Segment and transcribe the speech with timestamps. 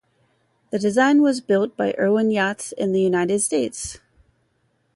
[0.71, 3.99] The design was built by Irwin Yachts in the United States.